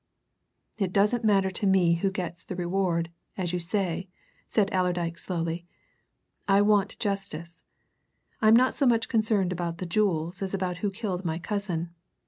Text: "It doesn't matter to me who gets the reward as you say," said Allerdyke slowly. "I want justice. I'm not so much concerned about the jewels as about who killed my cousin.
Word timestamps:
"It 0.79 0.91
doesn't 0.91 1.23
matter 1.23 1.51
to 1.51 1.67
me 1.67 1.93
who 1.97 2.09
gets 2.09 2.43
the 2.43 2.55
reward 2.55 3.11
as 3.37 3.53
you 3.53 3.59
say," 3.59 4.07
said 4.47 4.71
Allerdyke 4.73 5.19
slowly. 5.19 5.67
"I 6.47 6.63
want 6.63 6.97
justice. 6.97 7.65
I'm 8.41 8.55
not 8.55 8.73
so 8.73 8.87
much 8.87 9.07
concerned 9.07 9.51
about 9.51 9.77
the 9.77 9.85
jewels 9.85 10.41
as 10.41 10.55
about 10.55 10.77
who 10.77 10.89
killed 10.89 11.23
my 11.23 11.37
cousin. 11.37 11.93